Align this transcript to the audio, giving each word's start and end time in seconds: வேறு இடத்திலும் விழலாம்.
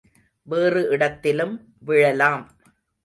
வேறு 0.43 0.87
இடத்திலும் 0.89 1.73
விழலாம். 1.79 2.51